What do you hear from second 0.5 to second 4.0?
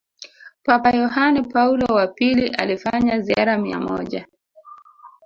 Papa Yohane Paulo wa pili alifanya ziara mia